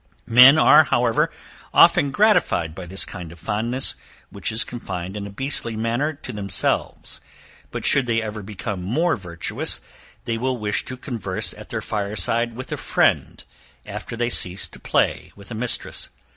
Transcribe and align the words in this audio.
Men, 0.25 0.57
are 0.57 0.85
however, 0.85 1.29
often 1.75 2.09
gratified 2.09 2.73
by 2.73 2.87
this 2.87 3.05
kind 3.05 3.31
of 3.31 3.37
fondness 3.37 3.93
which 4.31 4.51
is 4.51 4.63
confined 4.63 5.15
in 5.15 5.27
a 5.27 5.29
beastly 5.29 5.75
manner 5.75 6.11
to 6.13 6.33
themselves, 6.33 7.21
but 7.69 7.85
should 7.85 8.07
they 8.07 8.19
ever 8.19 8.41
become 8.41 8.81
more 8.81 9.15
virtuous, 9.15 9.79
they 10.25 10.39
will 10.39 10.57
wish 10.57 10.85
to 10.85 10.97
converse 10.97 11.53
at 11.53 11.69
their 11.69 11.83
fire 11.83 12.15
side 12.15 12.55
with 12.55 12.71
a 12.71 12.77
friend, 12.77 13.43
after 13.85 14.15
they 14.17 14.31
cease 14.31 14.67
to 14.69 14.79
play 14.79 15.31
with 15.35 15.51
a 15.51 15.53
mistress. 15.53 16.09